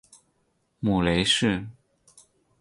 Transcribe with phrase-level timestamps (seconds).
[0.79, 1.67] 母雷氏。